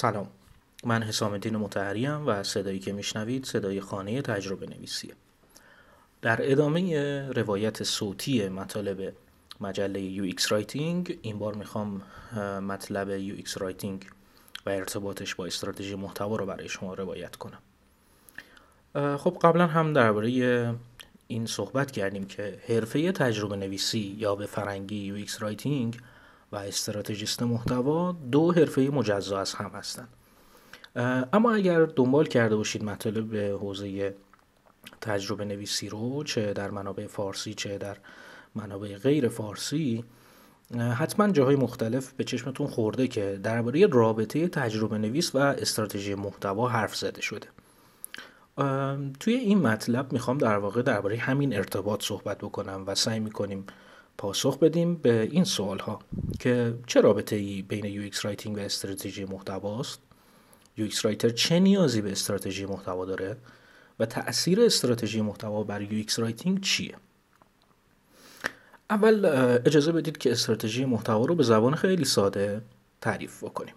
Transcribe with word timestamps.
سلام. 0.00 0.28
من 0.84 1.02
حسام 1.02 1.32
الدین 1.32 1.56
متحریم 1.56 2.26
و 2.26 2.42
صدایی 2.42 2.78
که 2.78 2.92
میشنوید 2.92 3.44
صدای 3.44 3.80
خانه 3.80 4.22
تجربه 4.22 4.66
نویسیه. 4.66 5.14
در 6.22 6.52
ادامه 6.52 7.22
روایت 7.28 7.82
صوتی 7.82 8.48
مطالب 8.48 9.12
مجله 9.60 10.30
UX 10.30 10.42
Writing 10.42 11.12
این 11.22 11.38
بار 11.38 11.54
می‌خوام 11.54 12.02
مطلب 12.62 13.36
UX 13.36 13.48
Writing 13.48 14.06
و 14.66 14.70
ارتباطش 14.70 15.34
با 15.34 15.46
استراتژی 15.46 15.94
محتوا 15.94 16.36
رو 16.36 16.46
برای 16.46 16.68
شما 16.68 16.94
روایت 16.94 17.36
کنم. 17.36 17.62
خب 19.16 19.38
قبلا 19.42 19.66
هم 19.66 19.92
درباره 19.92 20.30
این 21.28 21.46
صحبت 21.46 21.90
کردیم 21.90 22.26
که 22.26 22.58
حرفه 22.68 23.12
تجربه 23.12 23.56
نویسی 23.56 24.16
یا 24.18 24.34
به 24.34 24.46
فرنگی 24.46 25.26
UX 25.26 25.30
Writing 25.30 25.96
و 26.52 26.56
استراتژیست 26.56 27.42
محتوا 27.42 28.12
دو 28.12 28.52
حرفه 28.52 28.80
مجزا 28.80 29.40
از 29.40 29.54
هم 29.54 29.70
هستند 29.70 30.08
اما 31.32 31.52
اگر 31.52 31.84
دنبال 31.84 32.26
کرده 32.26 32.56
باشید 32.56 32.84
مطالب 32.84 33.36
حوزه 33.36 34.14
تجربه 35.00 35.44
نویسی 35.44 35.88
رو 35.88 36.24
چه 36.24 36.52
در 36.52 36.70
منابع 36.70 37.06
فارسی 37.06 37.54
چه 37.54 37.78
در 37.78 37.96
منابع 38.54 38.96
غیر 38.96 39.28
فارسی 39.28 40.04
حتما 40.94 41.28
جاهای 41.28 41.56
مختلف 41.56 42.12
به 42.12 42.24
چشمتون 42.24 42.66
خورده 42.66 43.08
که 43.08 43.40
درباره 43.42 43.86
رابطه 43.86 44.48
تجربه 44.48 44.98
نویس 44.98 45.34
و 45.34 45.38
استراتژی 45.38 46.14
محتوا 46.14 46.68
حرف 46.68 46.96
زده 46.96 47.20
شده. 47.20 47.46
توی 49.20 49.34
این 49.34 49.58
مطلب 49.58 50.12
می‌خوام 50.12 50.38
در 50.38 50.58
واقع 50.58 50.82
درباره 50.82 51.16
همین 51.16 51.56
ارتباط 51.56 52.04
صحبت 52.04 52.38
بکنم 52.38 52.84
و 52.86 52.94
سعی 52.94 53.20
می‌کنیم 53.20 53.66
پاسخ 54.18 54.58
بدیم 54.58 54.94
به 54.94 55.28
این 55.32 55.44
سوال 55.44 55.78
ها 55.78 55.98
که 56.40 56.74
چه 56.86 57.00
رابطه 57.00 57.36
ای 57.36 57.62
بین 57.62 58.10
UX 58.10 58.20
writing 58.20 58.56
و 58.56 58.60
استراتژی 58.60 59.24
محتوا 59.24 59.80
است؟ 59.80 60.00
UX 60.78 61.00
writer 61.00 61.28
چه 61.28 61.60
نیازی 61.60 62.00
به 62.00 62.12
استراتژی 62.12 62.66
محتوا 62.66 63.04
داره 63.04 63.36
و 63.98 64.06
تاثیر 64.06 64.60
استراتژی 64.60 65.20
محتوا 65.20 65.62
بر 65.62 65.86
UX 65.86 66.14
writing 66.18 66.60
چیه؟ 66.60 66.94
اول 68.90 69.24
اجازه 69.66 69.92
بدید 69.92 70.18
که 70.18 70.32
استراتژی 70.32 70.84
محتوا 70.84 71.24
رو 71.24 71.34
به 71.34 71.42
زبان 71.42 71.74
خیلی 71.74 72.04
ساده 72.04 72.62
تعریف 73.00 73.44
بکنیم. 73.44 73.74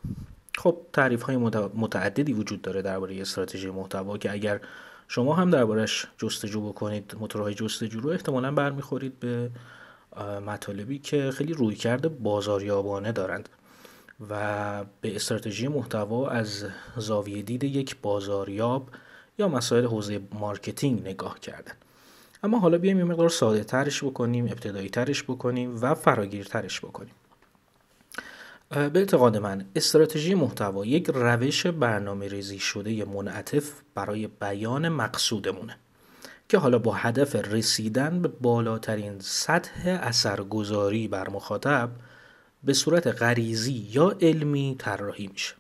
خب 0.58 0.78
تعریف 0.94 1.22
های 1.22 1.38
متعددی 1.76 2.34
وجود 2.34 2.62
داره 2.62 2.82
درباره 2.82 3.22
استراتژی 3.22 3.70
محتوا 3.70 4.18
که 4.18 4.32
اگر 4.32 4.62
شما 5.08 5.34
هم 5.34 5.50
دربارش 5.50 6.08
جستجو 6.18 6.70
بکنید 6.70 7.16
موتورهای 7.20 7.54
جستجو 7.54 8.00
رو 8.00 8.10
احتمالا 8.10 8.52
برمیخورید 8.52 9.20
به 9.20 9.52
مطالبی 10.46 11.00
که 11.00 11.32
خیلی 11.32 11.54
رویکرد 11.54 12.10
بازاریابانه 12.10 13.12
دارند 13.12 13.50
و 14.30 14.86
به 15.02 15.16
استراتژی 15.16 15.68
محتوا 15.68 16.30
از 16.30 16.66
زاویه 16.98 17.42
دید 17.42 17.64
یک 17.64 17.96
بازاریاب 18.02 18.90
یا 19.38 19.48
مسائل 19.48 19.86
حوزه 19.86 20.22
marketing 20.34 21.02
نگاه 21.02 21.40
کردن. 21.40 21.74
اما 22.44 22.60
حالا 22.60 22.78
بیایم 22.78 22.98
یه 22.98 23.04
مقدار 23.04 23.30
ساده 23.30 23.64
ترش 23.64 24.04
بکنیم 24.04 24.46
ابتدایی 24.46 24.90
ترش 24.90 25.24
بکنیم 25.24 25.82
و 25.82 25.96
فراگیر 25.96 26.46
ترش 26.46 26.80
بکنیم 26.80 27.14
به 28.70 29.00
اعتقاد 29.00 29.38
من 29.38 29.66
استراتژی 29.76 30.34
محتوا 30.34 30.86
یک 30.86 31.10
روش 31.14 31.68
برنامه 31.68 32.28
ریزی 32.28 32.60
شده 32.60 33.06
منعطف 33.06 33.72
برای 33.96 34.28
بیان 34.28 34.90
مقصودمونه. 34.90 35.78
که 36.52 36.58
حالا 36.58 36.80
با 36.80 36.94
هدف 36.94 37.36
رسیدن 37.36 38.22
به 38.22 38.28
بالاترین 38.28 39.20
سطح 39.20 40.00
اثرگذاری 40.02 41.08
بر 41.08 41.30
مخاطب 41.30 41.90
به 42.64 42.74
صورت 42.74 43.08
غریزی 43.08 43.88
یا 43.92 44.18
علمی 44.22 44.76
طراحی 44.80 45.28
میشه. 45.28 45.54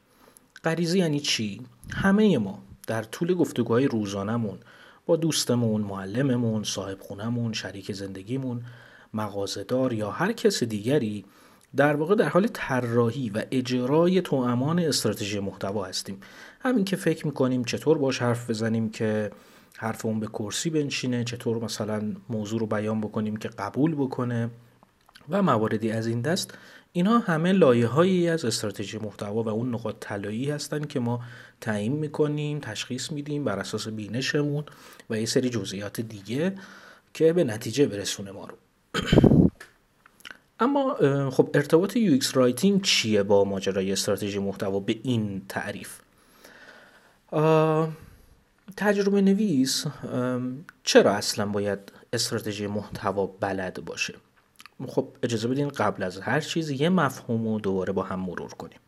غریزی 0.63 0.99
یعنی 0.99 1.19
چی؟ 1.19 1.61
همه 1.93 2.37
ما 2.37 2.59
در 2.87 3.03
طول 3.03 3.33
گفتگوهای 3.33 3.87
روزانمون 3.87 4.57
با 5.05 5.15
دوستمون، 5.15 5.81
معلممون، 5.81 6.63
صاحب 6.63 6.99
خونمون، 6.99 7.53
شریک 7.53 7.91
زندگیمون، 7.91 8.63
مغازهدار 9.13 9.93
یا 9.93 10.11
هر 10.11 10.31
کس 10.31 10.63
دیگری 10.63 11.25
در 11.75 11.95
واقع 11.95 12.15
در 12.15 12.29
حال 12.29 12.47
طراحی 12.53 13.29
و 13.29 13.43
اجرای 13.51 14.21
توامان 14.21 14.79
استراتژی 14.79 15.39
محتوا 15.39 15.85
هستیم. 15.85 16.19
همین 16.59 16.85
که 16.85 16.95
فکر 16.95 17.27
می‌کنیم 17.27 17.63
چطور 17.63 17.97
باش 17.97 18.21
حرف 18.21 18.49
بزنیم 18.49 18.89
که 18.89 19.31
حرف 19.77 20.05
اون 20.05 20.19
به 20.19 20.27
کرسی 20.27 20.69
بنشینه 20.69 21.23
چطور 21.23 21.63
مثلا 21.63 22.15
موضوع 22.29 22.59
رو 22.59 22.65
بیان 22.65 23.01
بکنیم 23.01 23.35
که 23.35 23.47
قبول 23.47 23.95
بکنه 23.95 24.49
و 25.29 25.41
مواردی 25.43 25.91
از 25.91 26.07
این 26.07 26.21
دست. 26.21 26.57
اینها 26.93 27.19
همه 27.19 27.51
لایه 27.51 27.87
هایی 27.87 28.29
از 28.29 28.45
استراتژی 28.45 28.97
محتوا 28.97 29.43
و 29.43 29.49
اون 29.49 29.73
نقاط 29.73 29.95
طلایی 29.99 30.51
هستند 30.51 30.87
که 30.87 30.99
ما 30.99 31.21
تعیین 31.61 31.93
می‌کنیم 31.93 32.59
تشخیص 32.59 33.11
میدیم 33.11 33.43
بر 33.43 33.59
اساس 33.59 33.87
بینشمون 33.87 34.63
و 35.09 35.19
یه 35.19 35.25
سری 35.25 35.49
جزئیات 35.49 36.01
دیگه 36.01 36.55
که 37.13 37.33
به 37.33 37.43
نتیجه 37.43 37.87
برسونه 37.87 38.31
ما 38.31 38.45
رو. 38.45 38.57
اما 40.59 40.95
خب 41.29 41.49
ارتباط 41.53 41.97
UX 41.97 42.25
writing 42.33 42.81
چیه 42.81 43.23
با 43.23 43.43
ماجرای 43.43 43.91
استراتژی 43.91 44.39
محتوا 44.39 44.79
به 44.79 44.99
این 45.03 45.41
تعریف؟ 45.49 45.99
تجربه 48.77 49.21
نویس 49.21 49.85
چرا 50.83 51.11
اصلا 51.11 51.45
باید 51.45 51.79
استراتژی 52.13 52.67
محتوا 52.67 53.25
بلد 53.25 53.85
باشه؟ 53.85 54.13
خب 54.87 55.07
اجازه 55.23 55.47
بدین 55.47 55.69
قبل 55.69 56.03
از 56.03 56.19
هر 56.19 56.39
چیز 56.39 56.69
یه 56.69 56.89
مفهوم 56.89 57.47
رو 57.47 57.59
دوباره 57.59 57.93
با 57.93 58.03
هم 58.03 58.19
مرور 58.19 58.53
کنیم. 58.53 58.79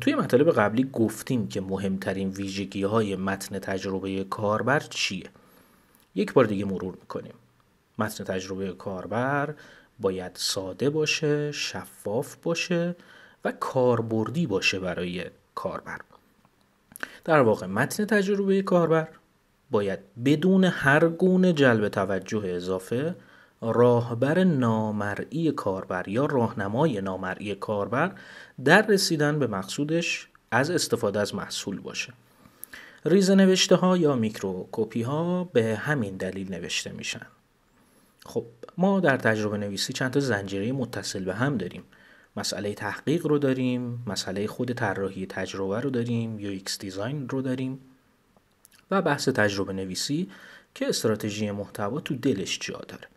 توی 0.00 0.14
مطالب 0.14 0.50
قبلی 0.50 0.88
گفتیم 0.92 1.48
که 1.48 1.60
مهمترین 1.60 2.28
ویژگی 2.28 2.82
های 2.82 3.16
متن 3.16 3.58
تجربه 3.58 4.24
کاربر 4.24 4.80
چیه؟ 4.80 5.30
یک 6.14 6.32
بار 6.32 6.44
دیگه 6.44 6.64
مرور 6.64 6.94
می‌کنیم. 7.00 7.34
متن 7.98 8.24
تجربه 8.24 8.72
کاربر 8.72 9.54
باید 10.00 10.32
ساده 10.34 10.90
باشه 10.90 11.52
شفاف 11.52 12.36
باشه 12.36 12.96
و 13.44 13.52
کاربردی 13.52 14.46
باشه 14.46 14.78
برای 14.78 15.24
کاربر. 15.54 16.00
در 17.24 17.40
واقع 17.40 17.66
متن 17.66 18.04
تجربه 18.04 18.62
کاربر 18.62 19.08
باید 19.70 19.98
بدون 20.24 20.64
هر 20.64 21.08
گونه 21.08 21.52
جلب 21.52 21.88
توجه 21.88 22.42
اضافه 22.44 23.14
راهبر 23.62 24.44
نامرئی 24.44 25.52
کاربر 25.52 26.08
یا 26.08 26.26
راهنمای 26.26 27.00
نامرئی 27.00 27.54
کاربر 27.54 28.12
در 28.64 28.86
رسیدن 28.86 29.38
به 29.38 29.46
مقصودش 29.46 30.28
از 30.50 30.70
استفاده 30.70 31.20
از 31.20 31.34
محصول 31.34 31.80
باشه. 31.80 32.12
ریزه 33.04 33.34
نوشته 33.34 33.76
ها 33.76 33.96
یا 33.96 34.16
میکروکوپی 34.16 35.02
ها 35.02 35.44
به 35.44 35.76
همین 35.76 36.16
دلیل 36.16 36.54
نوشته 36.54 36.92
میشن. 36.92 37.26
خب 38.26 38.44
ما 38.78 39.00
در 39.00 39.16
تجربه 39.16 39.58
نویسی 39.58 39.92
چند 39.92 40.10
تا 40.10 40.20
زنجیره 40.20 40.72
متصل 40.72 41.24
به 41.24 41.34
هم 41.34 41.56
داریم. 41.56 41.82
مسئله 42.36 42.74
تحقیق 42.74 43.26
رو 43.26 43.38
داریم 43.38 44.04
مسئله 44.06 44.46
خود 44.46 44.72
طراحی 44.72 45.26
تجربه 45.26 45.80
رو 45.80 45.90
داریم 45.90 46.38
UX 46.38 46.78
دیزاین 46.78 47.28
رو 47.28 47.42
داریم 47.42 47.80
و 48.90 49.02
بحث 49.02 49.28
تجربه 49.28 49.72
نویسی 49.72 50.30
که 50.74 50.88
استراتژی 50.88 51.50
محتوا 51.50 52.00
تو 52.00 52.14
دلش 52.14 52.58
جا 52.62 52.80
داره. 52.88 53.08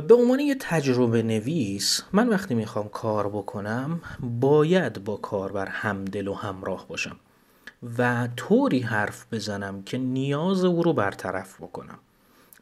به 0.00 0.14
عنوان 0.14 0.40
یه 0.40 0.56
تجربه 0.60 1.22
نویس 1.22 2.02
من 2.12 2.28
وقتی 2.28 2.54
می‌خوام 2.54 2.88
کار 2.88 3.28
بکنم 3.28 4.00
باید 4.20 5.04
با 5.04 5.16
کاربر 5.16 5.66
همدل 5.66 6.28
و 6.28 6.34
همراه 6.34 6.88
باشم 6.88 7.16
و 7.98 8.28
طوری 8.36 8.80
حرف 8.80 9.26
بزنم 9.32 9.82
که 9.82 9.98
نیاز 9.98 10.64
او 10.64 10.82
رو 10.82 10.92
برطرف 10.92 11.56
بکنم. 11.62 11.98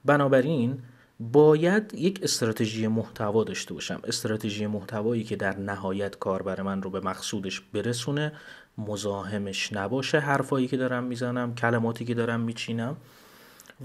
بنابراین 0.05 0.83
باید 1.21 1.95
یک 1.95 2.21
استراتژی 2.23 2.87
محتوا 2.87 3.45
داشته 3.45 3.75
باشم. 3.75 4.01
استراتژی 4.05 4.67
محتوایی 4.67 5.25
که 5.25 5.37
در 5.37 5.57
نهایت 5.57 6.19
کاربر 6.19 6.63
من 6.63 6.83
رو 6.83 6.91
به 6.91 7.01
مقصودش 7.01 7.61
برسونه 7.61 8.33
مزاحمش 8.79 9.73
نباشه 9.73 10.19
حرفایی 10.19 10.69
که 10.69 10.77
دارم 10.77 11.05
می‌زنم 11.05 11.55
کلماتی 11.55 12.05
که 12.05 12.15
دارم 12.15 12.41
میچینم 12.41 12.97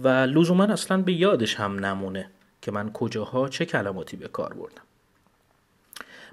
و 0.03 0.07
لزوما 0.07 0.63
اصلا 0.63 1.01
به 1.01 1.13
یادش 1.13 1.55
هم 1.55 1.85
نمونه 1.85 2.29
که 2.61 2.71
من 2.71 2.91
کجاها 2.91 3.49
چه 3.49 3.65
کلماتی 3.65 4.17
به 4.17 4.27
کار 4.27 4.53
بردم. 4.53 4.81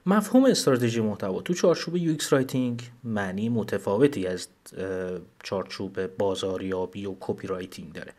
مفهوم 0.06 0.44
استراتژی 0.44 1.00
محتوا 1.00 1.40
تو 1.40 1.54
چارچوب 1.54 1.96
UX 1.96 2.32
writing 2.32 2.90
معنی 3.04 3.49
متفاوتی 3.49 4.26
از 4.26 4.49
چارچوب 5.42 6.06
بازاریابی 6.06 7.06
و 7.06 7.14
copywriting 7.20 7.92
داره. 7.92 8.12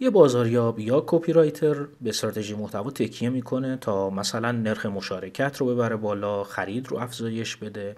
یه 0.00 0.10
بازاریاب 0.10 0.80
یا 0.80 1.04
copywriter 1.06 1.74
به 2.00 2.10
استراتژی 2.10 2.54
محتوا 2.54 2.90
تکیه 2.90 3.30
می‌کنه 3.30 3.76
تا 3.76 4.10
مثلا 4.10 4.52
نرخ 4.52 4.86
مشارکت 4.86 5.56
رو 5.56 5.66
ببره 5.66 5.96
بالا 5.96 6.44
خرید 6.44 6.88
رو 6.88 6.98
افزایش 6.98 7.56
بده 7.56 7.96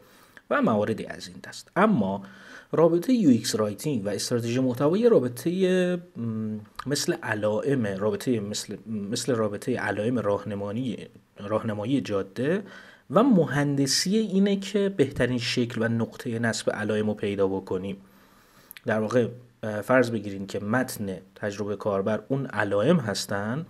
و 0.50 0.62
مواردی 0.62 1.06
از 1.06 1.28
این 1.28 1.36
دست. 1.44 1.70
اما 1.76 2.22
رابطه 2.72 3.12
UX 3.12 3.40
writing 3.54 4.06
و 4.06 4.08
استراتژی 4.08 4.60
محتوا 4.60 4.96
یه 4.96 5.08
رابطه 5.08 5.98
مثل 6.86 7.12
علائم 7.22 7.86
رابطه 7.86 8.40
مثل 8.40 8.76
مثل 8.86 9.34
رابطه 9.34 9.76
علائم 9.76 10.18
راهنمایی 10.18 11.08
راهنمایی 11.38 12.00
جاده 12.00 12.62
و 13.10 13.22
مهندسی 13.22 14.16
اینه 14.16 14.56
که 14.56 14.88
بهترین 14.88 15.38
شکل 15.38 15.82
و 15.82 15.88
نقطه 15.88 16.38
نصب 16.38 16.70
علائم 16.70 17.06
رو 17.06 17.14
پیدا 17.14 17.48
بکنیم. 17.48 17.96
در 18.86 19.00
واقع 19.00 19.28
فرض 19.84 20.10
بگیریم 20.10 20.46
که 20.46 20.60
متن 20.60 21.16
تجربه 21.34 21.76
کاربر 21.76 22.22
اون 22.28 22.46
علائم 22.46 22.96
هستن 22.96 23.66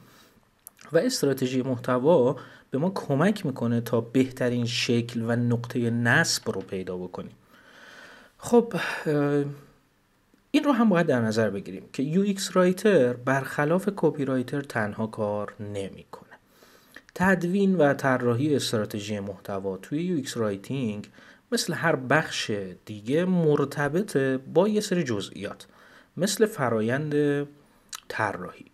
و 0.92 0.98
استراتژی 0.98 1.62
محتوا 1.62 2.36
به 2.70 2.78
ما 2.78 2.90
کمک 2.90 3.46
می‌کنه 3.46 3.80
تا 3.80 4.00
بهترین 4.00 4.66
شکل 4.66 5.22
و 5.22 5.36
نقطه 5.36 5.90
نصب 5.90 6.50
رو 6.50 6.60
پیدا 6.60 6.96
بکنیم 6.96 7.34
خب 8.38 8.74
این 10.50 10.64
رو 10.64 10.72
هم 10.72 10.88
باید 10.88 11.06
در 11.06 11.20
نظر 11.20 11.50
بگیریم 11.50 11.82
که 11.92 12.12
UX 12.12 12.52
writer 12.52 13.12
برخلاف 13.12 13.88
copywriter 13.96 14.60
تنها 14.60 15.06
کار 15.06 15.54
نمی‌کنه. 15.60 16.28
تدوین 17.14 17.76
و 17.76 17.94
طراحی 17.94 18.56
استراتژی 18.56 19.20
محتوا 19.20 19.76
توی 19.76 20.24
UX 20.24 20.30
writing 20.36 21.08
مثل 21.52 21.72
هر 21.72 21.96
بخش 21.96 22.50
دیگه 22.84 23.24
مرتبط 23.24 24.16
با 24.54 24.68
یه 24.68 24.80
سری 24.80 25.04
جزئیات 25.04 25.66
مثل 26.18 26.46
فرایند 26.46 27.14
طراحی. 28.08 28.64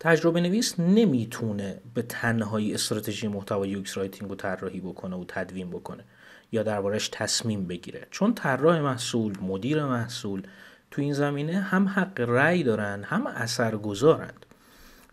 تجربه 0.00 0.40
نویس 0.40 0.80
نمی‌تونه 0.80 1.80
به 1.94 2.02
تنهایی 2.02 2.74
استراتژی 2.74 3.28
محتوا 3.28 3.66
UX 3.66 3.98
writing 3.98 4.30
رو 4.30 4.36
طراحی 4.36 4.80
بکنه 4.80 5.16
و 5.16 5.24
تدوین 5.28 5.70
بکنه 5.70 6.04
یا 6.52 6.62
دربارش 6.62 7.08
تصمیم 7.12 7.66
بگیره. 7.66 8.06
چون 8.10 8.34
طراح 8.34 8.80
محصول 8.80 9.38
مدیر 9.40 9.84
محصول 9.84 10.42
تو 10.90 11.02
این 11.02 11.12
زمینه 11.12 11.60
هم 11.60 11.88
حق 11.88 12.20
رأی 12.20 12.62
دارن 12.62 13.02
هم 13.02 13.26
اثر 13.26 13.76
گذارند 13.76 14.46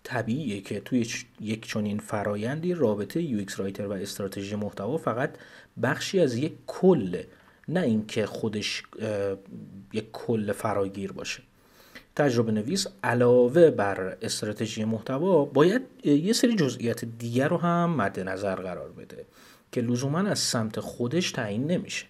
طبیعیه 0.04 0.62
که 0.62 0.80
توی 0.80 1.08
یک 1.40 1.68
چنین 1.68 2.00
فرایندی 2.00 2.74
رابطه 2.74 3.22
UX 3.22 3.46
writer 3.58 3.88
و 3.88 3.92
استراتژی 3.92 4.56
محتوا 4.56 4.98
فقط 4.98 5.36
بخشی 5.84 6.20
از 6.20 6.36
یک 6.36 6.54
کل 6.68 7.24
نه 7.68 7.80
اینکه 7.80 8.26
خودش 8.26 8.84
یک 9.94 10.12
کل 10.12 10.52
فراگیر 10.52 11.12
باشه. 11.12 11.44
تجربه 12.16 12.52
نویس 12.52 12.88
علاوه 13.04 13.70
بر 13.70 14.18
استراتژی 14.22 14.84
محتوا 14.84 15.46
باید 15.46 15.82
یه 16.04 16.34
سری 16.34 16.56
جزئیات 16.56 17.06
دیگر 17.06 17.48
رو 17.48 17.58
هم 17.58 17.96
مد 17.96 18.20
نظر 18.20 18.56
قرار 18.56 18.92
بده 18.92 19.26
که 19.72 19.82
لزوما 19.82 20.20
از 20.20 20.40
سمت 20.40 20.80
خودش 20.80 21.32
تعیین 21.32 21.68
نمیشه. 21.68 22.06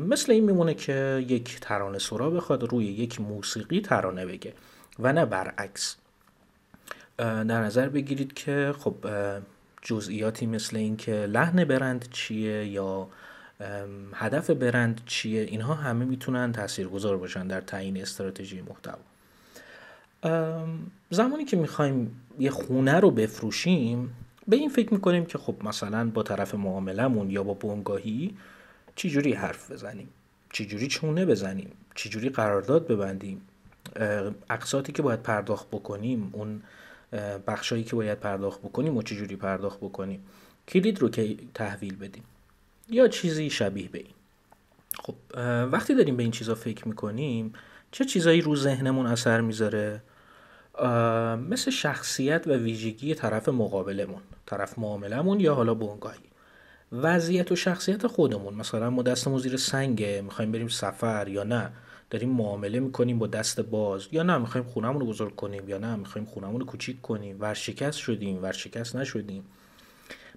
مثل 0.00 0.32
این 0.32 0.44
میمونه 0.44 0.74
که 0.74 1.24
یک 1.28 1.60
ترانه 1.60 1.98
سرا 1.98 2.30
بخواد 2.30 2.62
روی 2.64 2.84
یک 2.84 3.20
موسیقی 3.20 3.80
ترانه 3.80 4.26
بگه 4.26 4.52
و 4.98 5.12
نه 5.12 5.26
برعکس. 5.26 5.96
در 7.18 7.62
نظر 7.62 7.88
بگیرید 7.88 8.32
که 8.32 8.74
خب 8.78 8.94
جزئیاتی 9.82 10.46
مثل 10.46 10.76
اینکه 10.76 11.12
لحن 11.12 11.64
برند 11.64 12.08
چیه 12.10 12.66
یا 12.66 13.08
هدف 14.14 14.50
برند 14.50 15.00
چیه؟ 15.06 15.42
اینها 15.42 15.74
همه 15.74 16.04
می‌تونن 16.04 16.52
تاثیرگذار 16.52 17.16
باشن 17.16 17.46
در 17.46 17.60
تعیین 17.60 18.02
استراتژی 18.02 18.62
محتوا. 18.62 19.02
زمانی 21.10 21.44
که 21.44 21.56
می‌خوایم 21.56 22.20
یه 22.38 22.50
خونه 22.50 23.00
رو 23.00 23.10
بفروشیم 23.10 24.14
به 24.48 24.56
این 24.56 24.68
فکر 24.68 24.94
می‌کنیم 24.94 25.26
که 25.26 25.38
خب 25.38 25.56
مثلا 25.64 26.10
با 26.10 26.22
طرف 26.22 26.54
معاملمون 26.54 27.30
یا 27.30 27.42
با 27.42 27.54
بنگاهی 27.54 28.36
چجوری 28.96 29.32
حرف 29.32 29.70
بزنیم؟ 29.70 30.08
چجوری 30.52 30.86
چونه 30.86 31.26
بزنیم؟ 31.26 31.70
چجوری 31.94 32.28
قرارداد 32.28 32.86
ببندیم؟ 32.86 33.40
اقساطی 34.50 34.92
که 34.92 35.02
باید 35.02 35.22
پرداخت 35.22 35.68
بکنیم 35.68 36.30
اون 36.32 36.62
بخشایی 37.46 37.84
که 37.84 37.96
باید 37.96 38.20
پرداخت 38.20 38.60
بکنیم 38.60 38.96
و 38.96 39.02
چجوری 39.02 39.36
پرداخت 39.36 39.78
بکنیم؟ 39.80 40.26
کلید 40.68 40.98
رو 40.98 41.08
که 41.08 41.36
تحویل 41.54 41.96
بدیم؟ 41.96 42.22
یا 42.90 43.08
چیزی 43.08 43.50
شبیه 43.50 43.88
به 43.88 43.98
این؟ 43.98 44.14
خب 44.98 45.14
وقتی 45.72 45.94
داریم 45.94 46.16
به 46.16 46.22
این 46.22 46.32
چیزا 46.32 46.54
فکر 46.54 46.88
می‌کنیم 46.88 47.52
چه 47.92 48.04
چیزایی 48.04 48.40
رو 48.40 48.56
ذهنمون 48.56 49.06
اثر 49.06 49.40
می‌ذاره؟ 49.40 50.02
مثل 51.50 51.70
شخصیت 51.70 52.46
و 52.46 52.50
ویژگی 52.50 53.14
طرف 53.14 53.48
مقابلمون 53.48 54.20
طرف 54.46 54.78
معاملمون 54.78 55.40
یا 55.40 55.54
حالا 55.54 55.74
بونگاهی 55.74 56.18
وضعیت 56.92 57.52
و 57.52 57.56
شخصیت 57.56 58.06
خودمون 58.06 58.54
مثلا 58.54 58.90
ما 58.90 59.02
دستمون 59.02 59.38
زیر 59.38 59.56
سنگه 59.56 60.22
می‌خوایم 60.24 60.52
بریم 60.52 60.68
سفر 60.68 61.28
یا 61.28 61.42
نه؟ 61.42 61.70
داریم 62.10 62.28
معامله 62.28 62.80
می‌کنیم 62.80 63.18
با 63.18 63.26
دست 63.26 63.60
باز 63.60 64.08
یا 64.12 64.22
نه؟ 64.22 64.38
می‌خوایم 64.38 64.66
خونمون 64.66 65.00
رو 65.00 65.06
بزرگ 65.06 65.36
کنیم 65.36 65.68
یا 65.68 65.78
نه؟ 65.78 65.96
می‌خوایم 65.96 66.26
خونمون 66.26 66.60
رو 66.60 66.66
کوچیک 66.66 67.02
کنیم؟ 67.02 67.36
ورشکست 67.40 67.98
شدیم 67.98 68.42
ورشکست 68.42 68.96
نشدیم؟ 68.96 69.44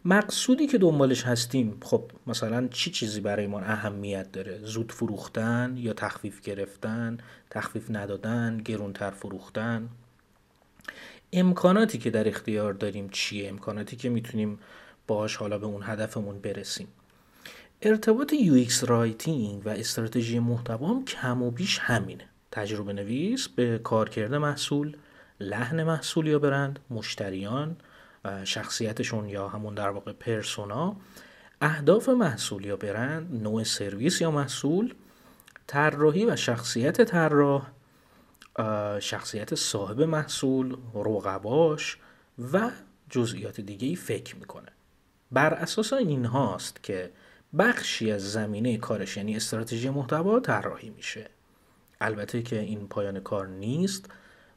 مقصودی 0.06 0.68
که 0.68 0.78
دنبالش 0.78 1.24
هستیم 1.24 1.78
خب 1.82 2.12
مثلا 2.28 2.68
چی 2.68 2.92
چیزی 2.92 3.22
برای 3.22 3.48
ما 3.48 3.60
اهمیت 3.60 4.32
داره؟ 4.32 4.60
زود 4.64 4.92
فروختن 4.92 5.74
یا 5.78 5.94
تخفیف 5.94 6.42
گرفتن 6.42 7.18
تخفیف 7.50 7.86
ندادن 7.90 8.58
گرونتر 8.58 9.12
فروختن؟ 9.12 9.90
امکاناتی 11.34 11.98
که 11.98 12.10
در 12.10 12.28
اختیار 12.28 12.74
داریم 12.74 13.10
چیه؟ 13.10 13.50
امکاناتی 13.50 13.96
که 13.96 14.10
می‌تونیم 14.10 14.60
باش 15.08 15.36
حالا 15.36 15.58
به 15.58 15.66
اون 15.66 15.82
هدفمون 15.84 16.40
برسیم. 16.40 16.88
ارتباط 17.82 18.34
UX 18.34 18.84
writing 18.84 19.66
و 19.66 19.70
استراتژی 19.70 20.40
محتوا 20.40 20.88
هم 20.88 21.06
کم 21.06 21.44
و 21.44 21.52
بیش 21.52 21.80
همینه. 21.80 22.26
تجربه 22.52 22.94
نویس 22.94 23.48
به 23.48 23.80
کارکرد 23.84 24.34
محصول 24.34 24.98
لحن 25.40 25.84
محصول 25.84 26.28
یا 26.28 26.40
برند 26.40 26.80
مشتریان 26.90 27.76
شخصیتشون 28.44 29.30
یا 29.30 29.48
همون 29.48 29.74
در 29.76 29.90
واقع 29.90 30.14
پرسونا 30.14 30.96
اهداف 31.62 32.10
محصول 32.10 32.66
یا 32.66 32.76
برند 32.76 33.44
نوع 33.44 33.64
سرویس 33.64 34.22
یا 34.22 34.32
محصول 34.32 34.94
طراحی 35.68 36.26
و 36.26 36.36
شخصیت 36.36 37.02
طراح 37.02 37.68
شخصیت 39.00 39.56
صاحب 39.56 40.02
محصول 40.02 40.78
رقباش 40.96 41.98
و 42.54 42.72
جزئیات 43.10 43.62
دیگه 43.62 43.88
ای 43.88 43.96
فکر 43.96 44.36
می‌کنه. 44.36 44.70
بر 45.32 45.54
اساس 45.54 45.94
این 45.94 46.26
هاست 46.26 46.84
که 46.84 47.12
بخشی 47.58 48.12
از 48.12 48.32
زمینه 48.32 48.78
کارش 48.78 49.18
یعنی 49.18 49.36
استراتژی 49.36 49.90
محتوا 49.90 50.40
طراحی 50.40 50.90
میشه. 50.90 51.30
البته 52.02 52.42
که 52.42 52.60
این 52.60 52.88
پایان 52.88 53.20
کار 53.20 53.48
نیست 53.48 54.10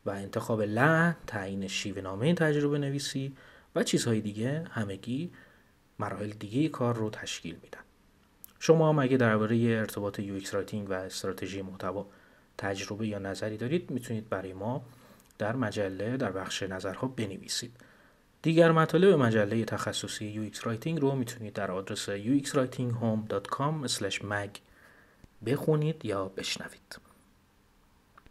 و 0.06 0.10
انتخاب 0.10 0.62
لحن 0.62 1.16
تعیین 1.26 1.68
شیوه 1.68 2.02
نامه 2.02 2.34
تجربه 2.34 2.78
نویسی 2.78 3.36
و 3.76 3.82
چیزهای 3.82 4.20
دیگه 4.20 4.64
همگی 4.70 5.30
مراحل 5.98 6.30
دیگه 6.30 6.68
کار 6.68 6.96
رو 6.96 7.10
تشکیل 7.10 7.56
میدن. 7.62 7.80
شما 8.60 8.88
هم 8.88 8.98
اگه 8.98 9.16
درباره 9.16 9.56
ارتباط 9.56 10.20
UX 10.20 10.48
writing 10.48 10.90
و 10.90 10.92
استراتژی 10.92 11.62
محتوا 11.62 12.06
تجربه 12.58 13.06
یا 13.06 13.18
نظری 13.18 13.56
دارید 13.56 13.90
می‌تونید 13.90 14.28
برای 14.28 14.52
ما 14.52 14.84
در 15.38 15.56
مجله 15.56 16.16
در 16.16 16.32
بخش 16.32 16.62
نظرها 16.62 17.08
بنویسید. 17.08 17.72
دیگر 18.42 18.72
مطالب 18.72 19.18
مجله 19.18 19.64
تخصصی 19.64 20.52
UX 20.52 20.58
writing 20.58 21.00
رو 21.00 21.14
می‌تونید 21.14 21.52
در 21.52 21.70
آدرس 21.70 22.10
uxwritinghome.com/mag 22.10 24.50
بخونید 25.46 26.04
یا 26.04 26.28
بشنوید. 26.28 27.05